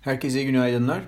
[0.00, 1.00] Herkese günaydınlar.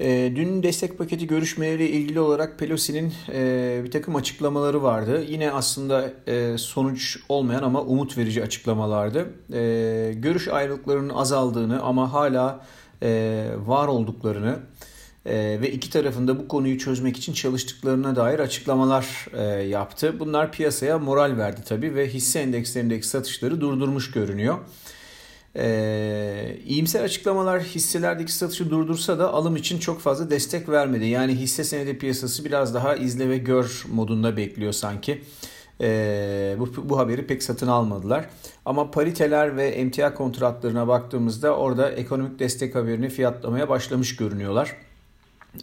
[0.00, 5.24] E, dün destek paketi görüşmeleriyle ilgili olarak Pelosi'nin e, bir takım açıklamaları vardı.
[5.28, 9.26] Yine aslında e, sonuç olmayan ama umut verici açıklamalardı.
[9.52, 12.66] E, görüş ayrılıklarının azaldığını ama hala
[13.66, 14.58] var olduklarını
[15.26, 19.26] ve iki tarafında bu konuyu çözmek için çalıştıklarına dair açıklamalar
[19.62, 20.20] yaptı.
[20.20, 24.58] Bunlar piyasaya moral verdi tabii ve hisse endekslerindeki satışları durdurmuş görünüyor.
[25.60, 31.06] Ee, iyimser açıklamalar hisselerdeki satışı durdursa da alım için çok fazla destek vermedi.
[31.06, 35.22] Yani hisse senedi piyasası biraz daha izle ve gör modunda bekliyor sanki.
[35.80, 38.24] Ee, bu, bu haberi pek satın almadılar.
[38.64, 44.76] Ama pariteler ve emtia kontratlarına baktığımızda orada ekonomik destek haberini fiyatlamaya başlamış görünüyorlar.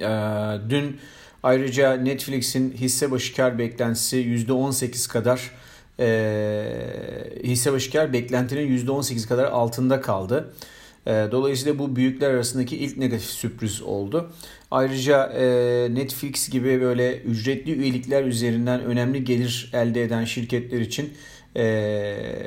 [0.02, 1.00] Ee, dün
[1.44, 5.52] ayrıca Netflix'in hisse başı kar beklentisi %18 kadar
[6.00, 6.66] e,
[7.44, 10.54] hisse başı kar beklentinin %18 kadar altında kaldı.
[11.08, 14.32] E, dolayısıyla bu büyükler arasındaki ilk negatif sürpriz oldu.
[14.72, 15.46] Ayrıca e,
[15.96, 21.14] Netflix gibi böyle ücretli üyelikler üzerinden önemli gelir elde eden şirketler için
[21.56, 21.64] e,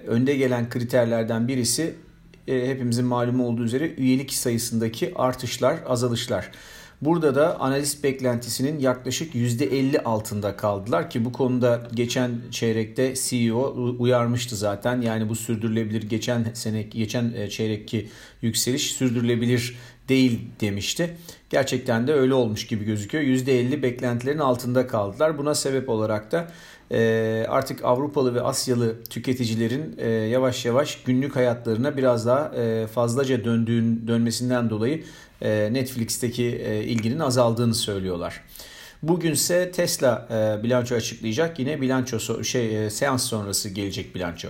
[0.06, 1.94] önde gelen kriterlerden birisi
[2.48, 6.50] e, hepimizin malumu olduğu üzere üyelik sayısındaki artışlar, azalışlar.
[7.02, 14.56] Burada da analist beklentisinin yaklaşık %50 altında kaldılar ki bu konuda geçen çeyrekte CEO uyarmıştı
[14.56, 15.00] zaten.
[15.00, 18.08] Yani bu sürdürülebilir geçen sene geçen e, çeyrekki
[18.42, 19.76] yükseliş sürdürülebilir
[20.08, 21.16] değil demişti.
[21.50, 23.24] Gerçekten de öyle olmuş gibi gözüküyor.
[23.24, 25.38] %50 beklentilerin altında kaldılar.
[25.38, 26.48] Buna sebep olarak da
[26.90, 32.52] e, artık Avrupalı ve Asyalı tüketicilerin e, yavaş yavaş günlük hayatlarına biraz daha
[32.86, 35.04] fazlaca döndüğün dönmesinden dolayı
[35.42, 36.44] Netflix'teki
[36.86, 38.40] ilginin azaldığını söylüyorlar.
[39.02, 40.28] Bugünse Tesla
[40.62, 41.58] bilanço açıklayacak.
[41.58, 44.48] Yine bilanço şey seans sonrası gelecek bilanço.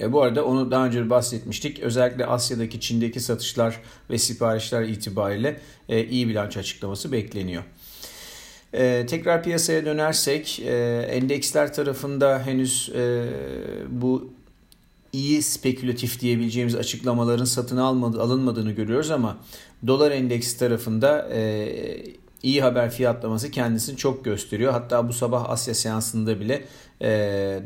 [0.00, 1.80] E bu arada onu daha önce bahsetmiştik.
[1.80, 7.62] Özellikle Asya'daki Çin'deki satışlar ve siparişler itibariyle e, iyi bilanço açıklaması bekleniyor.
[8.72, 13.24] E, tekrar piyasaya dönersek e, endeksler tarafında henüz e,
[13.88, 14.32] bu
[15.14, 19.36] iyi spekülatif diyebileceğimiz açıklamaların satın almadı, alınmadığını görüyoruz ama
[19.86, 21.72] dolar endeksi tarafında e,
[22.42, 24.72] iyi haber fiyatlaması kendisini çok gösteriyor.
[24.72, 26.64] Hatta bu sabah Asya seansında bile
[27.02, 27.08] e,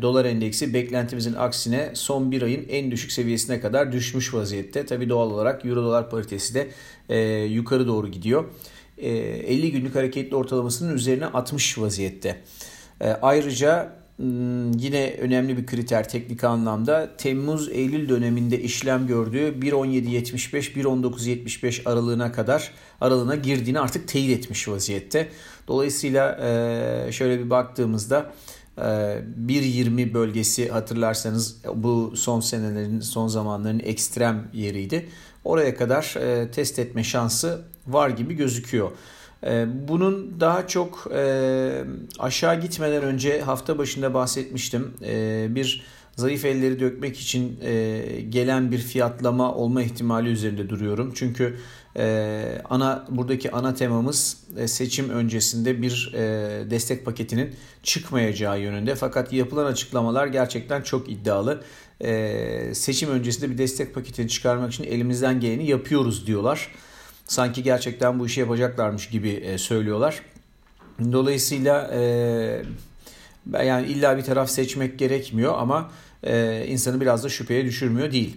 [0.02, 4.86] dolar endeksi beklentimizin aksine son bir ayın en düşük seviyesine kadar düşmüş vaziyette.
[4.86, 6.68] Tabi doğal olarak euro dolar paritesi de
[7.08, 8.44] e, yukarı doğru gidiyor.
[8.98, 12.36] E, 50 günlük hareketli ortalamasının üzerine atmış vaziyette.
[13.00, 13.98] E, ayrıca
[14.78, 23.80] yine önemli bir kriter teknik anlamda Temmuz-Eylül döneminde işlem gördüğü 1.17.75-1.19.75 aralığına kadar aralığına girdiğini
[23.80, 25.28] artık teyit etmiş vaziyette.
[25.68, 28.32] Dolayısıyla e, şöyle bir baktığımızda
[28.78, 35.08] 1.20 e, bölgesi hatırlarsanız bu son senelerin son zamanların ekstrem yeriydi.
[35.44, 38.90] Oraya kadar e, test etme şansı var gibi gözüküyor.
[39.44, 41.84] Ee, bunun daha çok e,
[42.18, 44.94] aşağı gitmeden önce hafta başında bahsetmiştim.
[45.04, 45.82] Ee, bir
[46.16, 51.12] zayıf elleri dökmek için e, gelen bir fiyatlama olma ihtimali üzerinde duruyorum.
[51.14, 51.56] Çünkü
[51.96, 56.10] e, ana buradaki ana temamız seçim öncesinde bir
[56.70, 58.94] destek paketinin çıkmayacağı yönünde.
[58.94, 61.62] Fakat yapılan açıklamalar gerçekten çok iddialı.
[62.74, 66.70] Seçim öncesinde bir destek paketini çıkarmak için elimizden geleni yapıyoruz diyorlar
[67.28, 70.22] sanki gerçekten bu işi yapacaklarmış gibi e, söylüyorlar.
[71.12, 72.62] Dolayısıyla e,
[73.64, 75.90] yani illa bir taraf seçmek gerekmiyor ama
[76.24, 78.36] e, insanı biraz da şüpheye düşürmüyor değil.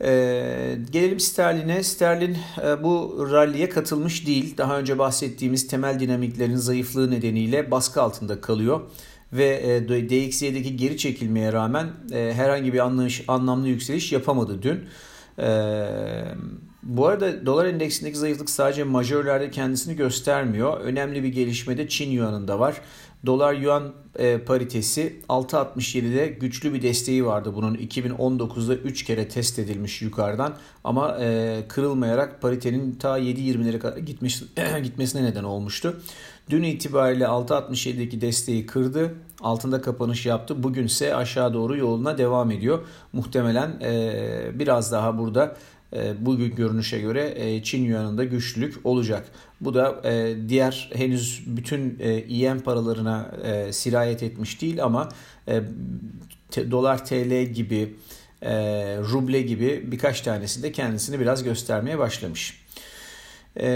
[0.00, 1.82] E, gelelim sterline.
[1.82, 4.56] Sterlin e, bu ralliye katılmış değil.
[4.58, 8.80] Daha önce bahsettiğimiz temel dinamiklerin zayıflığı nedeniyle baskı altında kalıyor.
[9.32, 14.80] Ve e, DXY'deki geri çekilmeye rağmen e, herhangi bir anlayış, anlamlı yükseliş yapamadı dün.
[15.38, 16.34] Eee
[16.82, 20.80] bu arada dolar endeksindeki zayıflık sadece majörlerde kendisini göstermiyor.
[20.80, 22.80] Önemli bir gelişme de Çin yuanında var.
[23.26, 30.02] Dolar yuan e, paritesi 6.67'de güçlü bir desteği vardı bunun 2019'da 3 kere test edilmiş
[30.02, 34.42] yukarıdan ama e, kırılmayarak paritenin ta 7.20'lere kadar gitmiş,
[34.82, 36.00] gitmesine neden olmuştu.
[36.50, 39.14] Dün itibariyle 6.67'deki desteği kırdı.
[39.40, 40.62] Altında kapanış yaptı.
[40.62, 42.78] Bugünse aşağı doğru yoluna devam ediyor.
[43.12, 45.56] Muhtemelen e, biraz daha burada
[46.20, 49.28] bugün görünüşe göre e, Çin yuanında güçlülük olacak.
[49.60, 51.98] Bu da e, diğer henüz bütün
[52.28, 53.30] EM paralarına
[53.70, 55.08] sirayet etmiş değil ama
[56.56, 57.94] dolar TL gibi
[59.12, 62.60] ruble gibi birkaç tanesi de kendisini biraz göstermeye başlamış.
[63.56, 63.66] E,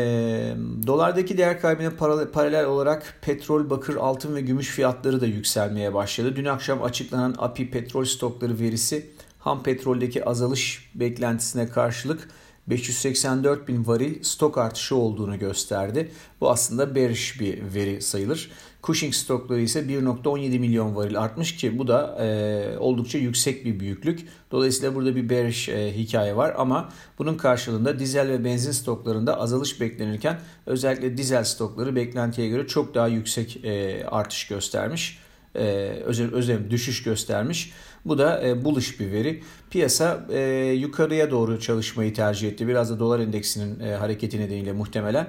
[0.87, 1.91] dolardaki değer kaybına
[2.33, 6.37] paralel olarak petrol, bakır, altın ve gümüş fiyatları da yükselmeye başladı.
[6.37, 9.07] Dün akşam açıklanan API petrol stokları verisi
[9.45, 12.29] ham petroldeki azalış beklentisine karşılık
[12.67, 16.11] 584 bin varil stok artışı olduğunu gösterdi.
[16.41, 18.51] Bu aslında bearish bir veri sayılır.
[18.83, 24.29] Cushing stokları ise 1.17 milyon varil artmış ki bu da e, oldukça yüksek bir büyüklük.
[24.51, 26.89] Dolayısıyla burada bir bearish e, hikaye var ama
[27.19, 33.09] bunun karşılığında dizel ve benzin stoklarında azalış beklenirken özellikle dizel stokları beklentiye göre çok daha
[33.09, 35.19] yüksek e, artış göstermiş.
[35.55, 35.65] E,
[36.05, 37.73] özel, özel düşüş göstermiş.
[38.05, 39.43] Bu da e, bullish bir veri.
[39.71, 40.41] Piyasa e,
[40.79, 42.69] yukarıya doğru çalışmayı tercih etti.
[42.69, 45.27] Biraz da dolar endeksinin e, hareketi nedeniyle muhtemelen.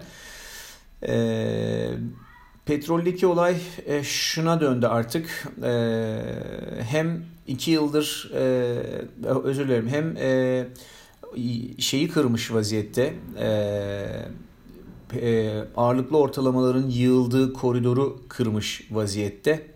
[1.08, 1.90] E,
[2.66, 3.56] petroldeki olay
[3.86, 5.48] e, şuna döndü artık.
[5.64, 5.72] E,
[6.82, 8.44] hem iki yıldır e,
[9.44, 10.68] özür dilerim hem e,
[11.80, 13.14] şeyi kırmış vaziyette.
[13.40, 13.50] E,
[15.22, 19.75] e, ağırlıklı ortalamaların yığıldığı koridoru kırmış vaziyette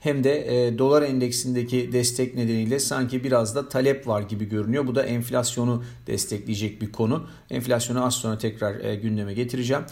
[0.00, 4.86] hem de e, dolar endeksindeki destek nedeniyle sanki biraz da talep var gibi görünüyor.
[4.86, 7.26] Bu da enflasyonu destekleyecek bir konu.
[7.50, 9.82] Enflasyonu az sonra tekrar e, gündeme getireceğim.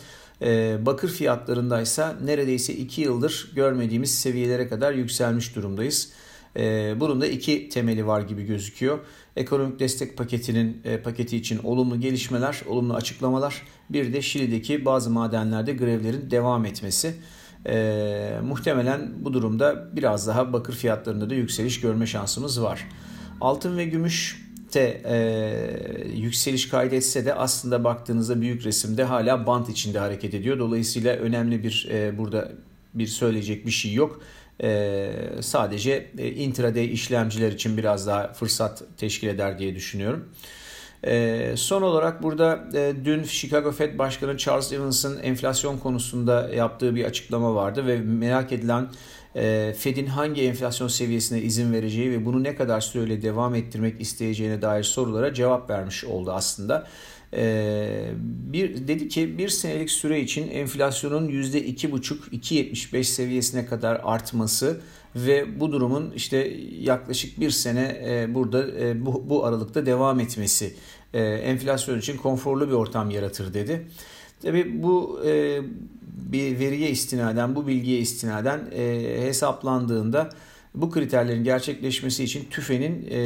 [0.42, 6.12] E, bakır fiyatlarındaysa neredeyse 2 yıldır görmediğimiz seviyelere kadar yükselmiş durumdayız.
[6.56, 8.98] E, bunun da iki temeli var gibi gözüküyor.
[9.36, 13.62] Ekonomik destek paketinin e, paketi için olumlu gelişmeler, olumlu açıklamalar.
[13.90, 17.14] Bir de Şili'deki bazı madenlerde grevlerin devam etmesi.
[17.66, 22.86] E, muhtemelen bu durumda biraz daha bakır fiyatlarında da yükseliş görme şansımız var.
[23.40, 29.98] Altın ve gümüş de e, yükseliş kaydetse de aslında baktığınızda büyük resimde hala bant içinde
[29.98, 30.58] hareket ediyor.
[30.58, 32.52] Dolayısıyla önemli bir e, burada
[32.94, 34.22] bir söyleyecek bir şey yok.
[34.62, 35.10] E,
[35.40, 40.28] sadece e, intraday işlemciler için biraz daha fırsat teşkil eder diye düşünüyorum.
[41.06, 47.04] E, son olarak burada e, dün Chicago Fed Başkanı Charles Evans'ın enflasyon konusunda yaptığı bir
[47.04, 48.88] açıklama vardı ve merak edilen
[49.36, 54.62] e, Fed'in hangi enflasyon seviyesine izin vereceği ve bunu ne kadar süreyle devam ettirmek isteyeceğine
[54.62, 56.86] dair sorulara cevap vermiş oldu aslında.
[57.34, 64.80] Ee, bir dedi ki bir senelik süre için enflasyonun %2,5-2,75 seviyesine kadar artması
[65.26, 66.36] ve bu durumun işte
[66.80, 70.74] yaklaşık bir sene e, burada e, bu, bu aralıkta devam etmesi
[71.14, 73.86] e, enflasyon için konforlu bir ortam yaratır dedi.
[74.42, 75.20] Tabi bu
[76.04, 78.70] bir veriye istinaden, bu bilgiye istinaden
[79.20, 80.30] hesaplandığında
[80.74, 83.18] bu kriterlerin gerçekleşmesi için tüfenin e,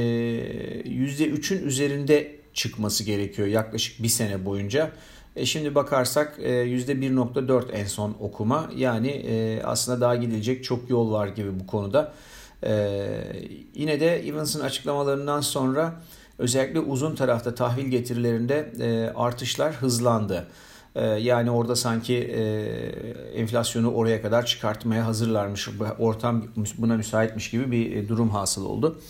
[0.84, 4.90] %3'ün üzerinde çıkması gerekiyor yaklaşık bir sene boyunca.
[5.36, 11.12] E şimdi bakarsak e, %1.4 en son okuma yani e, aslında daha gidilecek çok yol
[11.12, 12.12] var gibi bu konuda.
[12.66, 13.08] E,
[13.74, 16.00] yine de Evans'ın açıklamalarından sonra
[16.38, 20.46] özellikle uzun tarafta tahvil getirilerinde e, artışlar hızlandı.
[20.94, 22.42] E, yani orada sanki e,
[23.40, 25.68] enflasyonu oraya kadar çıkartmaya hazırlarmış,
[25.98, 26.44] ortam
[26.78, 29.00] buna müsaitmiş gibi bir e, durum hasıl oldu.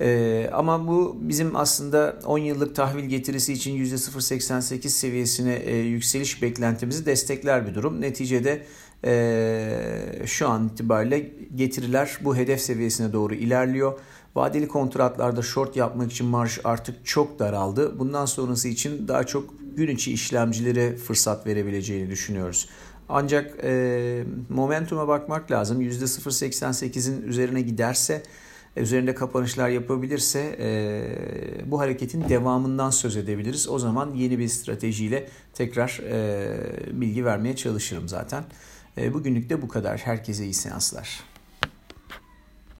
[0.00, 7.06] Ee, ama bu bizim aslında 10 yıllık tahvil getirisi için %0.88 seviyesine e, yükseliş beklentimizi
[7.06, 8.00] destekler bir durum.
[8.00, 8.62] Neticede
[9.04, 13.98] e, şu an itibariyle getiriler bu hedef seviyesine doğru ilerliyor.
[14.34, 17.98] Vadeli kontratlarda short yapmak için marj artık çok daraldı.
[17.98, 22.68] Bundan sonrası için daha çok gün içi işlemcilere fırsat verebileceğini düşünüyoruz.
[23.08, 25.82] Ancak e, momentuma bakmak lazım.
[25.82, 28.22] %0.88'in üzerine giderse
[28.80, 33.68] üzerinde kapanışlar yapabilirse e, bu hareketin devamından söz edebiliriz.
[33.68, 38.44] O zaman yeni bir stratejiyle tekrar e, bilgi vermeye çalışırım zaten.
[38.98, 39.98] E, bugünlük de bu kadar.
[39.98, 41.20] Herkese iyi seanslar.